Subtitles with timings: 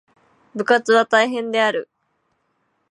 [0.55, 1.87] 就活は大変である。